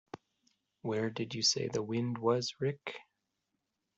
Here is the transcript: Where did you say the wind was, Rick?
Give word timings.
Where 0.81 1.11
did 1.11 1.35
you 1.35 1.43
say 1.43 1.67
the 1.67 1.83
wind 1.83 2.17
was, 2.17 2.55
Rick? 2.59 2.95